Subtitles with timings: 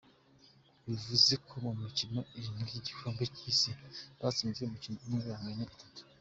[0.85, 3.71] Bivuze ko mu mikino irindwi y’igikombe cy’Isi,
[4.19, 6.01] batsinze umukino umwe banganya itatu.